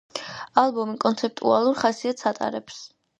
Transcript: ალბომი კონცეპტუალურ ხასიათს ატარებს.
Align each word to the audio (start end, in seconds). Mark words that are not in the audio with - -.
ალბომი 0.61 0.95
კონცეპტუალურ 1.03 1.77
ხასიათს 1.83 2.25
ატარებს. 2.33 2.81